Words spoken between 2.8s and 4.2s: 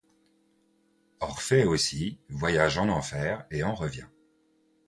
enfer et en revient.